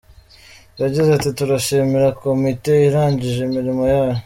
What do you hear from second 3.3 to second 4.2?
imirimo yayo.